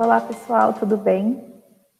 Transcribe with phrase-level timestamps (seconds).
[0.00, 1.44] Olá, pessoal, tudo bem?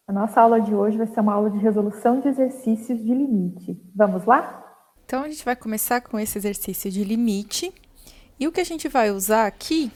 [0.06, 3.76] A nossa aula de hoje vai ser uma aula de resolução de exercícios de limite.
[3.92, 4.64] Vamos lá?
[5.04, 7.74] Então, a gente vai começar com esse exercício de limite.
[8.38, 9.90] E o que a gente vai usar aqui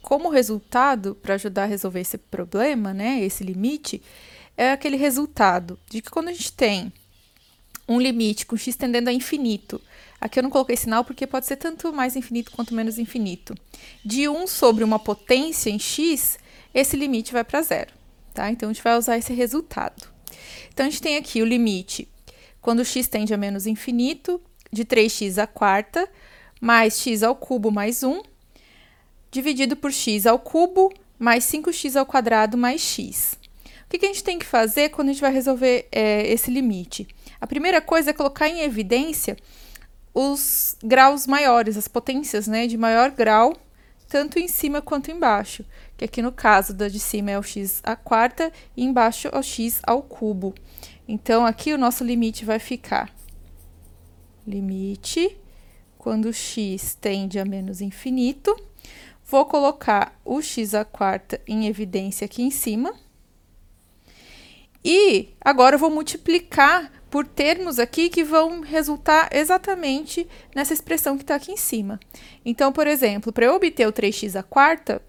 [0.00, 4.00] como resultado para ajudar a resolver esse problema, né, esse limite,
[4.56, 6.92] é aquele resultado de que quando a gente tem
[7.88, 9.80] um limite com x tendendo a infinito,
[10.20, 13.56] aqui eu não coloquei sinal porque pode ser tanto mais infinito quanto menos infinito,
[14.04, 16.38] de 1 sobre uma potência em x,
[16.74, 17.92] esse limite vai para zero,
[18.32, 18.50] tá?
[18.50, 20.08] Então, a gente vai usar esse resultado.
[20.72, 22.08] Então, a gente tem aqui o limite
[22.60, 24.40] quando x tende a menos infinito,
[24.72, 26.08] de 3x à quarta,
[26.60, 28.22] mais x ao cubo mais 1,
[29.30, 33.38] dividido por x ao cubo mais 5x ao quadrado mais x.
[33.84, 36.50] O que, que a gente tem que fazer quando a gente vai resolver é, esse
[36.50, 37.08] limite?
[37.40, 39.36] A primeira coisa é colocar em evidência
[40.14, 43.56] os graus maiores, as potências né, de maior grau,
[44.08, 45.64] tanto em cima quanto embaixo.
[46.00, 49.38] Que aqui no caso da de cima é o x à quarta e embaixo é
[49.38, 50.54] o x ao cubo.
[51.06, 53.14] Então, aqui o nosso limite vai ficar
[54.46, 55.36] limite
[55.98, 58.56] quando x tende a menos infinito
[59.30, 62.94] Vou colocar o x à quarta em evidência aqui em cima.
[64.82, 71.24] E agora eu vou multiplicar por termos aqui que vão resultar exatamente nessa expressão que
[71.24, 72.00] está aqui em cima.
[72.42, 75.02] Então, por exemplo, para eu obter o 3x à quarta,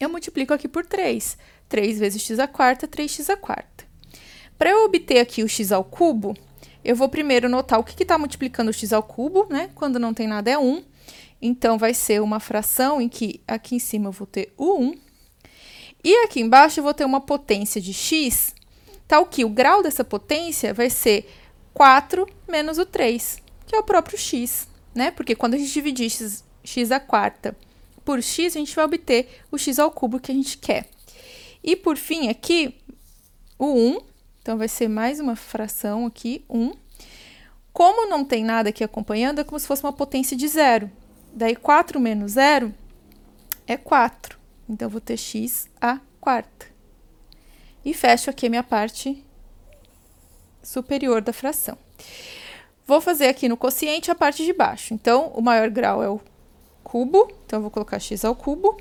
[0.00, 1.36] eu multiplico aqui por 3.
[1.68, 3.84] 3 vezes x à quarta, 3x à quarta.
[4.58, 6.34] Para eu obter aqui o x ao cubo,
[6.82, 9.70] eu vou primeiro notar o que está multiplicando o x ao cubo, né?
[9.74, 10.82] Quando não tem nada é 1.
[11.40, 14.94] Então, vai ser uma fração em que aqui em cima eu vou ter o 1
[16.02, 18.54] e aqui embaixo eu vou ter uma potência de x,
[19.06, 21.30] tal que o grau dessa potência vai ser
[21.74, 25.10] 4 menos o 3, que é o próprio x, né?
[25.10, 27.54] Porque quando a gente dividir x, x à quarta
[28.10, 30.88] por x, a gente vai obter o x ao cubo que a gente quer.
[31.62, 32.74] E por fim, aqui,
[33.56, 34.00] o 1,
[34.42, 36.72] então vai ser mais uma fração aqui, 1.
[37.72, 40.90] Como não tem nada aqui acompanhando, é como se fosse uma potência de zero.
[41.32, 42.74] Daí 4 menos 0
[43.64, 44.36] é 4.
[44.68, 46.66] Então, eu vou ter x a quarta.
[47.84, 49.24] E fecho aqui a minha parte
[50.60, 51.78] superior da fração.
[52.84, 54.94] Vou fazer aqui no quociente a parte de baixo.
[54.94, 56.20] Então, o maior grau é o
[56.82, 57.30] cubo.
[57.44, 58.76] Então, eu vou colocar x ao cubo.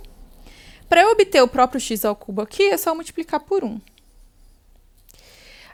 [0.87, 3.79] Para eu obter o próprio x ao cubo aqui, é só multiplicar por 1.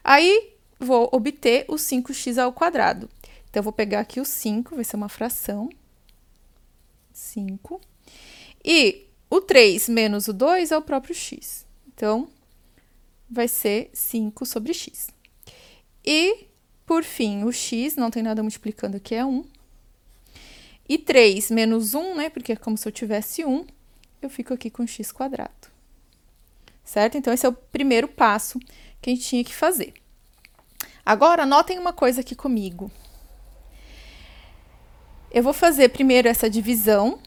[0.04, 3.10] Aí, vou obter o 5x ao quadrado.
[3.50, 5.70] Então, eu vou pegar aqui o 5, vai ser uma fração.
[7.14, 7.80] 5.
[8.64, 11.66] E o 3 menos o 2 é o próprio x.
[11.88, 12.28] Então,
[13.30, 15.08] vai ser 5 sobre x.
[16.04, 16.48] E,
[16.86, 19.44] por fim, o x, não tem nada multiplicando aqui, é 1.
[20.88, 23.66] E 3 menos 1, né, porque é como se eu tivesse 1,
[24.22, 25.52] eu fico aqui com x quadrado.
[26.84, 27.18] Certo?
[27.18, 28.60] Então, esse é o primeiro passo
[29.02, 29.94] que a gente tinha que fazer.
[31.04, 32.92] Agora, notem uma coisa aqui comigo.
[35.32, 37.20] Eu vou fazer primeiro essa divisão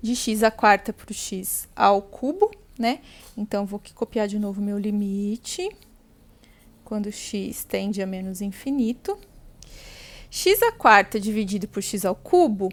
[0.00, 3.00] de x à quarta por x ao cubo, né?
[3.36, 5.68] Então, vou copiar de novo meu limite,
[6.84, 9.18] quando x tende a menos infinito.
[10.30, 12.68] X à quarta dividido por x ao cubo,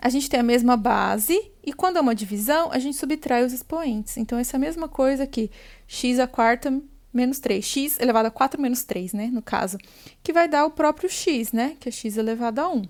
[0.00, 3.52] a gente tem a mesma base, e quando é uma divisão, a gente subtrai os
[3.52, 4.16] expoentes.
[4.16, 5.50] Então, essa é a mesma coisa aqui,
[5.86, 6.70] x à quarta
[7.12, 9.78] menos 3, x elevado a 4 menos 3, né, no caso,
[10.22, 12.82] que vai dar o próprio x, né, que é x elevado a 1.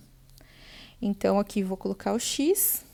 [1.01, 2.85] Então, aqui vou colocar o x.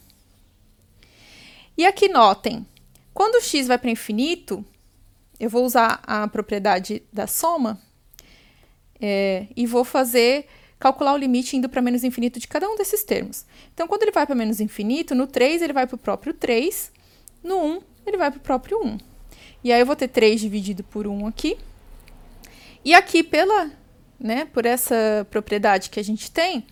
[1.78, 2.66] E aqui notem,
[3.14, 4.64] quando o x vai para infinito,
[5.38, 7.80] eu vou usar a propriedade da soma
[9.00, 10.46] é, e vou fazer
[10.80, 13.44] calcular o limite indo para menos infinito de cada um desses termos.
[13.72, 16.90] Então, quando ele vai para menos infinito, no 3 ele vai para o próprio 3,
[17.44, 18.98] no 1 ele vai para o próprio 1.
[19.62, 21.58] E aí eu vou ter 3 dividido por 1 aqui.
[22.82, 23.70] E aqui, pela,
[24.18, 26.64] né, por essa propriedade que a gente tem,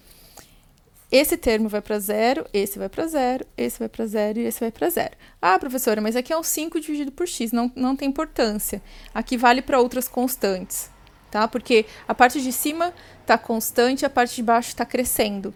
[1.13, 4.61] esse termo vai para zero, esse vai para zero, esse vai para zero e esse
[4.61, 5.17] vai para zero.
[5.41, 8.83] Ah, professora, mas aqui é um 5 dividido por x, não, não tem importância.
[9.15, 10.91] Aqui vale para outras constantes,
[11.31, 11.47] tá?
[11.47, 15.55] Porque a parte de cima está constante, a parte de baixo está crescendo.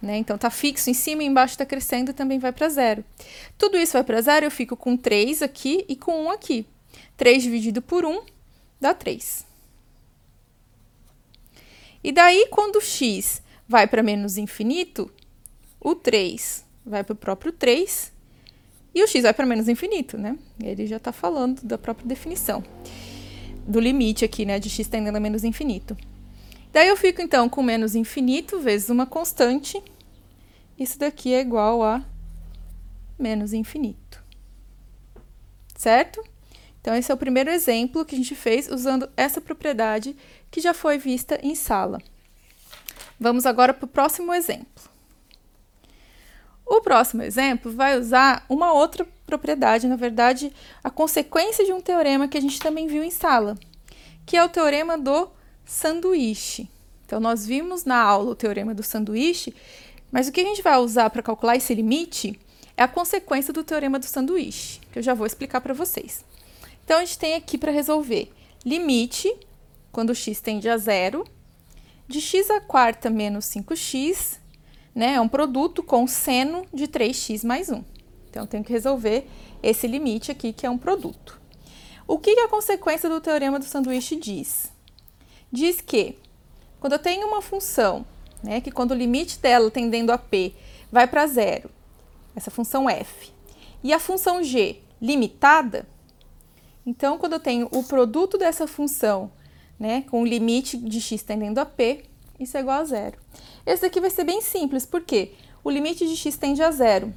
[0.00, 0.16] Né?
[0.18, 3.04] Então, está fixo em cima e embaixo está crescendo, também vai para zero.
[3.56, 6.66] Tudo isso vai para zero, eu fico com 3 aqui e com 1 aqui.
[7.16, 8.22] 3 dividido por 1
[8.80, 9.44] dá 3.
[12.02, 15.10] E daí, quando x vai para menos infinito,
[15.80, 18.12] o 3 vai para o próprio 3
[18.94, 20.38] e o x vai para menos infinito, né?
[20.62, 22.62] Ele já está falando da própria definição
[23.68, 25.96] do limite aqui, né, de x tendendo a menos infinito.
[26.72, 29.82] Daí eu fico então com menos infinito vezes uma constante.
[30.78, 32.02] Isso daqui é igual a
[33.18, 34.22] menos infinito.
[35.76, 36.24] certo?
[36.80, 40.16] Então, esse é o primeiro exemplo que a gente fez usando essa propriedade
[40.50, 42.00] que já foi vista em sala.
[43.20, 44.88] Vamos agora para o próximo exemplo.
[46.88, 50.50] Próximo exemplo vai usar uma outra propriedade, na verdade,
[50.82, 53.58] a consequência de um teorema que a gente também viu em sala,
[54.24, 55.28] que é o teorema do
[55.66, 56.66] sanduíche.
[57.04, 59.54] Então, nós vimos na aula o teorema do sanduíche,
[60.10, 62.40] mas o que a gente vai usar para calcular esse limite
[62.74, 66.24] é a consequência do teorema do sanduíche, que eu já vou explicar para vocês.
[66.86, 68.32] Então, a gente tem aqui para resolver
[68.64, 69.30] limite,
[69.92, 71.26] quando x tende a zero,
[72.08, 74.38] de x a quarta menos 5x,
[74.98, 77.84] né, é um produto com seno de 3x mais 1.
[78.28, 79.28] Então, eu tenho que resolver
[79.62, 81.40] esse limite aqui, que é um produto.
[82.04, 84.72] O que, a consequência do teorema do sanduíche diz?
[85.52, 86.18] Diz que,
[86.80, 88.04] quando eu tenho uma função,
[88.42, 90.52] né, que quando o limite dela tendendo a p
[90.90, 91.70] vai para zero,
[92.34, 93.30] essa função f,
[93.84, 95.86] e a função g limitada,
[96.84, 99.30] então, quando eu tenho o produto dessa função
[99.78, 102.02] né, com o limite de x tendendo a p,
[102.38, 103.18] isso é igual a zero.
[103.66, 107.12] Esse daqui vai ser bem simples, porque o limite de x tende a zero.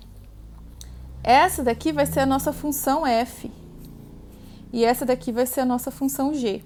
[1.23, 3.51] Essa daqui vai ser a nossa função f.
[4.73, 6.63] E essa daqui vai ser a nossa função g.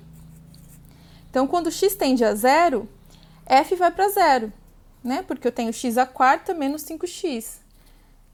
[1.30, 2.88] Então, quando x tende a zero,
[3.46, 4.54] f vai para zero,
[5.04, 5.22] né?
[5.22, 7.60] Porque eu tenho x a quarta menos 5x.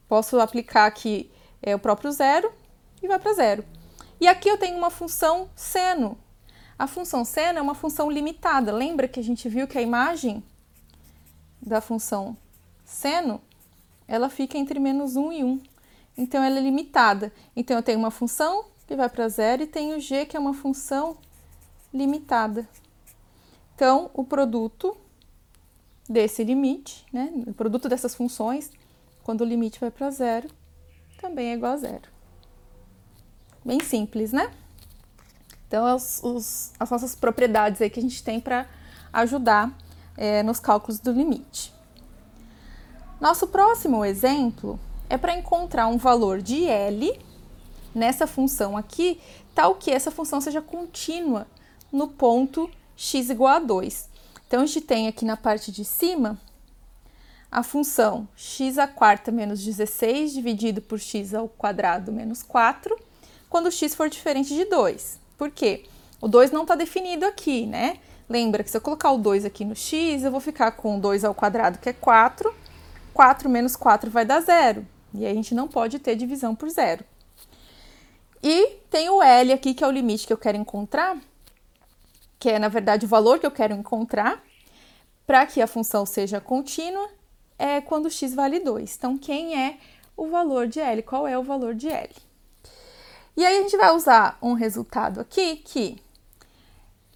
[0.08, 1.32] Posso aplicar aqui
[1.62, 2.52] é, o próprio zero
[3.02, 3.66] e vai para zero.
[4.20, 6.18] E aqui eu tenho uma função seno,
[6.82, 8.72] a função seno é uma função limitada.
[8.72, 10.44] Lembra que a gente viu que a imagem
[11.62, 12.36] da função
[12.84, 13.40] seno,
[14.08, 15.62] ela fica entre menos 1 e 1.
[16.18, 17.32] Então, ela é limitada.
[17.56, 20.56] Então, eu tenho uma função que vai para zero e tenho g, que é uma
[20.56, 21.18] função
[21.94, 22.68] limitada.
[23.76, 24.98] Então, o produto
[26.10, 28.72] desse limite, né, o produto dessas funções,
[29.24, 30.50] quando o limite vai para zero,
[31.20, 32.10] também é igual a zero.
[33.64, 34.52] Bem simples, né?
[35.72, 38.68] Então, os, os, as nossas propriedades aí que a gente tem para
[39.14, 39.72] ajudar
[40.18, 41.74] é, nos cálculos do limite.
[43.22, 44.78] Nosso próximo exemplo
[45.10, 47.18] é para encontrar um valor de L
[47.96, 49.22] nessa função aqui,
[49.56, 51.48] tal que essa função seja contínua
[51.90, 54.10] no ponto x igual a 2.
[54.46, 56.38] Então, a gente tem aqui na parte de cima
[57.50, 62.94] a função x a quarta menos 16 dividido por x ao quadrado menos 4,
[63.50, 65.22] quando x for diferente de 2.
[65.42, 65.86] Por quê?
[66.22, 67.98] O 2 não está definido aqui, né?
[68.30, 71.26] Lembra que se eu colocar o 2 aqui no x, eu vou ficar com 2
[71.26, 72.54] ao quadrado, que é 4.
[73.12, 74.86] 4 menos 4 vai dar zero.
[75.12, 77.04] E a gente não pode ter divisão por zero.
[78.44, 81.18] E tem o L aqui, que é o limite que eu quero encontrar,
[82.38, 84.44] que é, na verdade, o valor que eu quero encontrar,
[85.26, 87.10] para que a função seja contínua,
[87.58, 88.96] é quando x vale 2.
[88.96, 89.80] Então, quem é
[90.16, 91.02] o valor de L?
[91.02, 92.31] Qual é o valor de L?
[93.36, 95.98] E aí a gente vai usar um resultado aqui que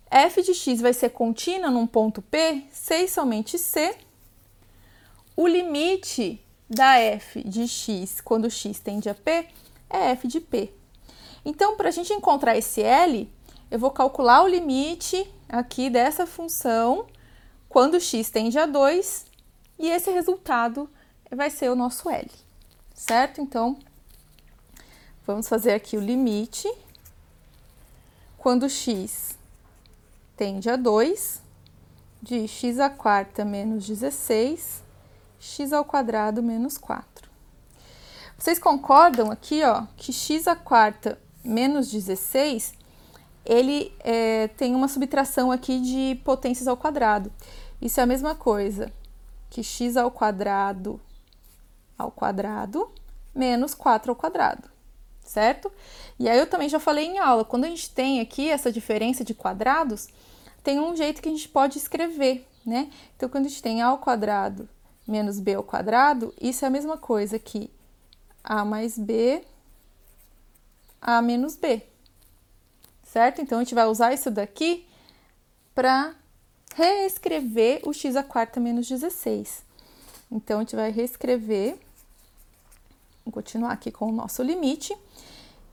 [0.09, 3.95] f de x vai ser contínua num ponto P, e somente C.
[5.35, 9.47] O limite da f de x quando x tende a P
[9.89, 10.73] é f de P.
[11.43, 13.29] Então, para a gente encontrar esse L,
[13.69, 17.05] eu vou calcular o limite aqui dessa função
[17.67, 19.25] quando x tende a 2
[19.77, 20.89] e esse resultado
[21.29, 22.31] vai ser o nosso L,
[22.93, 23.41] certo?
[23.41, 23.77] Então,
[25.25, 26.71] Vamos fazer aqui o limite.
[28.37, 29.35] Quando x
[30.37, 31.41] tende a 2,
[32.21, 34.83] de x a quarta menos 16,
[35.39, 37.27] x ao quadrado menos 4.
[38.37, 42.75] Vocês concordam aqui, ó, que x a quarta menos 16,
[43.43, 47.31] ele é, tem uma subtração aqui de potências ao quadrado.
[47.81, 48.93] Isso é a mesma coisa
[49.49, 51.01] que x ao quadrado
[51.97, 52.91] ao quadrado
[53.33, 54.74] menos 4 ao quadrado
[55.25, 55.71] certo?
[56.19, 59.23] E aí eu também já falei em aula, quando a gente tem aqui essa diferença
[59.23, 60.07] de quadrados,
[60.63, 62.89] tem um jeito que a gente pode escrever, né?
[63.15, 64.69] Então, quando a gente tem a ao quadrado
[65.07, 67.69] menos b ao quadrado, isso é a mesma coisa que
[68.43, 69.43] a mais b,
[71.01, 71.83] a menos b,
[73.03, 73.41] certo?
[73.41, 74.87] Então, a gente vai usar isso daqui
[75.75, 76.15] para
[76.75, 79.63] reescrever o x a quarta menos 16.
[80.31, 81.77] Então, a gente vai reescrever,
[83.25, 84.95] vou continuar aqui com o nosso limite.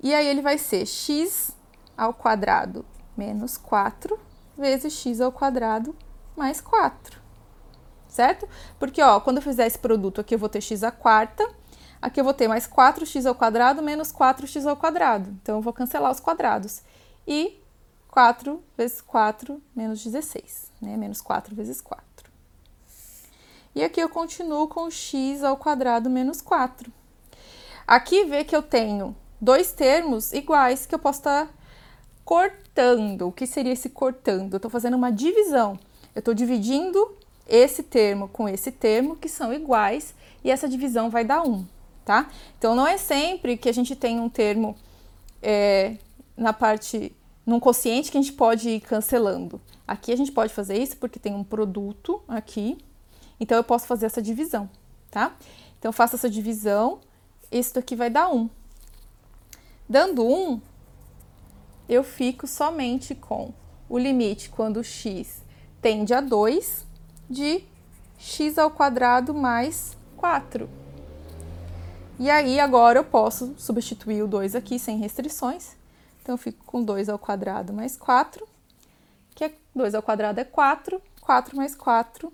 [0.00, 1.52] E aí ele vai ser x
[1.96, 2.84] ao quadrado
[3.16, 4.18] menos 4
[4.56, 5.94] vezes x ao quadrado
[6.36, 7.20] mais 4.
[8.08, 8.48] Certo?
[8.78, 11.48] Porque, ó, quando eu fizer esse produto aqui, eu vou ter x à quarta,
[12.00, 15.30] aqui eu vou ter mais 4x ao quadrado menos 4x ao quadrado.
[15.42, 16.82] Então, eu vou cancelar os quadrados.
[17.26, 17.62] E
[18.08, 20.96] 4 vezes 4 menos 16, né?
[20.96, 22.30] Menos 4 vezes 4.
[23.74, 26.92] E aqui eu continuo com x ao quadrado menos 4.
[27.86, 31.52] Aqui vê que eu tenho dois termos iguais que eu posso estar tá
[32.24, 33.28] cortando.
[33.28, 34.54] O que seria esse cortando?
[34.54, 35.78] Eu estou fazendo uma divisão.
[36.14, 37.16] Eu estou dividindo
[37.48, 41.66] esse termo com esse termo, que são iguais, e essa divisão vai dar 1,
[42.04, 42.30] tá?
[42.58, 44.76] Então, não é sempre que a gente tem um termo
[45.42, 45.96] é,
[46.36, 49.60] na parte, num quociente que a gente pode ir cancelando.
[49.86, 52.78] Aqui a gente pode fazer isso porque tem um produto aqui,
[53.40, 54.70] então eu posso fazer essa divisão,
[55.10, 55.36] tá?
[55.78, 57.00] Então, faço essa divisão,
[57.52, 58.48] isso daqui vai dar 1.
[59.88, 60.60] Dando 1,
[61.88, 63.52] eu fico somente com
[63.88, 65.42] o limite quando x
[65.80, 66.86] tende a 2
[67.28, 67.64] de
[68.18, 70.70] x ao quadrado mais 4.
[72.18, 75.76] E aí, agora eu posso substituir o 2 aqui sem restrições.
[76.22, 78.46] Então, eu fico com 2 ao quadrado mais 4,
[79.34, 82.32] que é 2 ao quadrado é 4, 4 mais 4,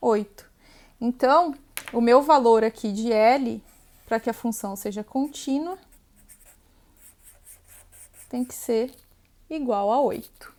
[0.00, 0.50] 8.
[1.00, 1.54] Então,
[1.92, 3.62] o meu valor aqui de L,
[4.06, 5.78] para que a função seja contínua,
[8.28, 8.92] tem que ser
[9.48, 10.52] igual a 8.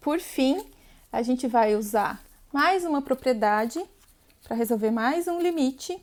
[0.00, 0.64] Por fim,
[1.12, 3.82] a gente vai usar mais uma propriedade
[4.44, 6.02] para resolver mais um limite.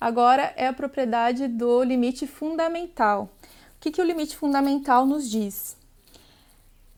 [0.00, 3.30] Agora é a propriedade do limite fundamental.
[3.76, 5.76] O que, que o limite fundamental nos diz?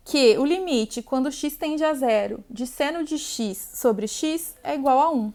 [0.04, 4.75] Que o limite, quando x tende a zero, de seno de x sobre x é
[4.75, 5.32] igual a 1.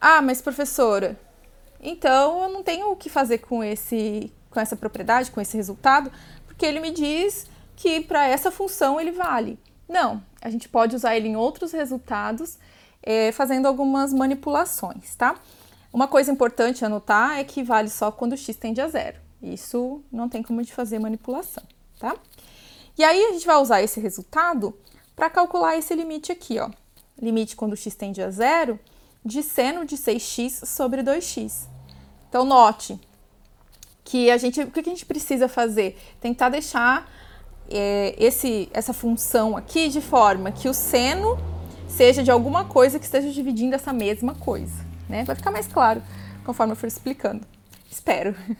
[0.00, 1.18] Ah, mas professora,
[1.80, 6.10] então eu não tenho o que fazer com, esse, com essa propriedade, com esse resultado,
[6.46, 9.58] porque ele me diz que para essa função ele vale.
[9.88, 12.58] Não, a gente pode usar ele em outros resultados,
[13.02, 15.34] é, fazendo algumas manipulações, tá?
[15.92, 19.18] Uma coisa importante anotar é que vale só quando x tende a zero.
[19.42, 21.64] Isso não tem como gente fazer manipulação,
[21.98, 22.14] tá?
[23.00, 24.78] E aí a gente vai usar esse resultado
[25.16, 26.68] para calcular esse limite aqui, ó.
[27.18, 28.78] Limite quando x tende a zero
[29.24, 31.66] de seno de 6x sobre 2x.
[32.28, 33.00] Então, note
[34.04, 35.98] que a gente, o que a gente precisa fazer?
[36.20, 37.10] Tentar deixar
[37.70, 41.38] é, esse, essa função aqui de forma que o seno
[41.88, 45.24] seja de alguma coisa que esteja dividindo essa mesma coisa, né?
[45.24, 46.02] Vai ficar mais claro
[46.44, 47.46] conforme eu for explicando.
[47.90, 48.36] Espero.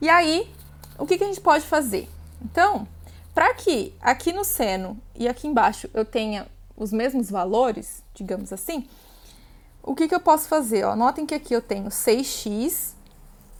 [0.00, 0.50] E aí,
[0.98, 2.08] o que, que a gente pode fazer?
[2.42, 2.88] Então,
[3.34, 6.46] para que aqui no seno e aqui embaixo eu tenha
[6.76, 8.86] os mesmos valores, digamos assim,
[9.82, 10.84] o que, que eu posso fazer?
[10.84, 12.92] Ó, notem que aqui eu tenho 6x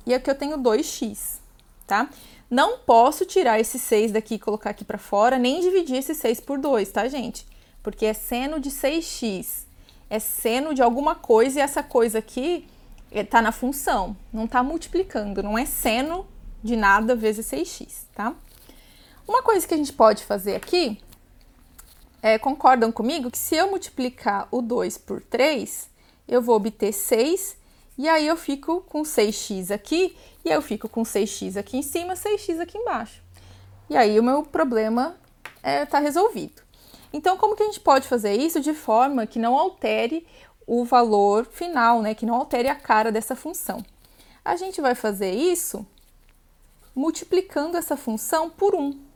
[0.06, 1.38] e aqui eu tenho 2x,
[1.86, 2.08] tá?
[2.50, 6.40] Não posso tirar esse 6 daqui e colocar aqui para fora, nem dividir esse 6
[6.40, 7.46] por 2, tá, gente?
[7.82, 9.64] Porque é seno de 6x.
[10.08, 12.66] É seno de alguma coisa e essa coisa aqui
[13.12, 16.26] está na função, não está multiplicando, não é seno
[16.62, 18.34] de nada vezes 6x, tá?
[19.30, 21.00] Uma coisa que a gente pode fazer aqui,
[22.20, 25.88] é, concordam comigo que se eu multiplicar o 2 por 3,
[26.26, 27.56] eu vou obter 6,
[27.96, 32.14] e aí eu fico com 6x aqui, e eu fico com 6x aqui em cima,
[32.14, 33.22] 6x aqui embaixo.
[33.88, 35.14] E aí o meu problema
[35.58, 36.60] está é, tá resolvido.
[37.12, 40.26] Então, como que a gente pode fazer isso de forma que não altere
[40.66, 42.16] o valor final, né?
[42.16, 43.80] Que não altere a cara dessa função.
[44.44, 45.87] A gente vai fazer isso
[46.96, 49.10] multiplicando essa função por 1.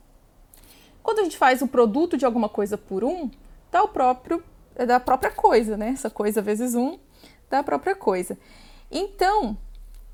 [1.05, 3.29] Quando a gente faz o produto de alguma coisa por 1,
[3.71, 4.43] dá o próprio
[4.75, 5.89] é da própria coisa, né?
[5.89, 6.97] Essa coisa vezes 1
[7.47, 8.35] da própria coisa.
[8.89, 9.55] Então,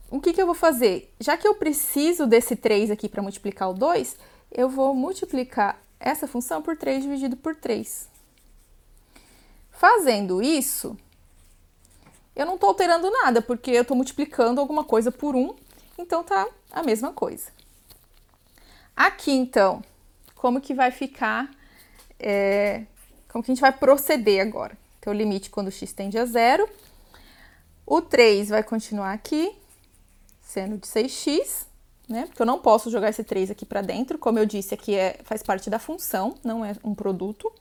[0.09, 1.09] o que, que eu vou fazer?
[1.17, 4.17] Já que eu preciso desse 3 aqui para multiplicar o 2,
[4.51, 8.09] eu vou multiplicar essa função por 3 dividido por 3.
[9.71, 10.97] Fazendo isso,
[12.35, 15.55] eu não estou alterando nada, porque eu estou multiplicando alguma coisa por 1,
[15.97, 17.49] então tá a mesma coisa.
[18.93, 19.81] Aqui, então,
[20.41, 21.51] como que vai ficar,
[22.19, 22.85] é,
[23.29, 24.75] como que a gente vai proceder agora?
[24.97, 26.67] Então, o limite quando x tende a zero,
[27.85, 29.55] o 3 vai continuar aqui,
[30.41, 31.67] seno de 6x,
[32.09, 32.25] né?
[32.25, 35.19] Porque eu não posso jogar esse 3 aqui para dentro, como eu disse, aqui é,
[35.23, 37.53] faz parte da função, não é um produto.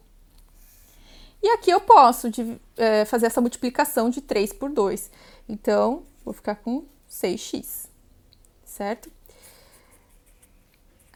[1.43, 5.11] E aqui eu posso de, é, fazer essa multiplicação de 3 por 2.
[5.47, 7.89] Então, vou ficar com 6x,
[8.65, 9.13] certo?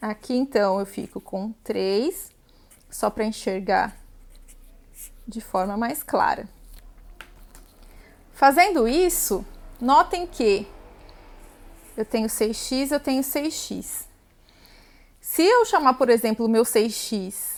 [0.01, 2.31] Aqui, então, eu fico com 3,
[2.89, 3.97] só para enxergar
[5.27, 6.47] de forma mais clara.
[8.33, 9.45] Fazendo isso,
[9.79, 10.67] notem que
[11.95, 14.05] eu tenho 6x, eu tenho 6x.
[15.21, 17.55] Se eu chamar, por exemplo, o meu 6x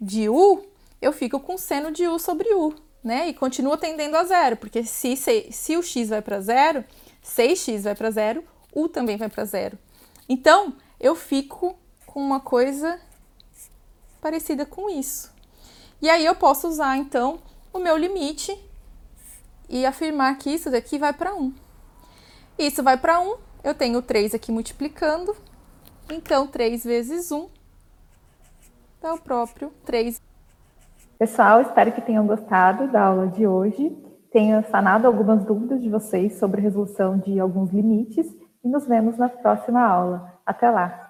[0.00, 0.66] de u,
[1.00, 2.74] eu fico com seno de u sobre u,
[3.04, 3.28] né?
[3.28, 6.84] E continua tendendo a zero, porque se, se, se o x vai para zero,
[7.24, 8.42] 6x vai para zero,
[8.74, 9.78] u também vai para zero.
[10.28, 11.76] Então, eu fico
[12.06, 12.98] com uma coisa
[14.20, 15.32] parecida com isso.
[16.00, 17.38] E aí eu posso usar, então,
[17.72, 18.56] o meu limite
[19.68, 21.54] e afirmar que isso daqui vai para 1.
[22.58, 25.36] Isso vai para 1, eu tenho 3 aqui multiplicando,
[26.10, 27.48] então 3 vezes 1
[29.00, 30.20] dá o próprio 3.
[31.18, 33.90] Pessoal, espero que tenham gostado da aula de hoje,
[34.30, 38.26] tenha sanado algumas dúvidas de vocês sobre resolução de alguns limites
[38.62, 40.35] e nos vemos na próxima aula.
[40.46, 41.05] Até lá!